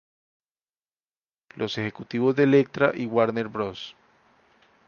Los 1.53 1.77
ejecutivos 1.77 2.35
de 2.35 2.41
Elektra 2.41 2.91
y 2.95 3.05
Warner 3.05 3.47
Bros. 3.49 3.95